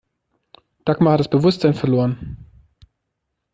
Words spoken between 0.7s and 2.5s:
Dagmar hat das Bewusstsein verloren.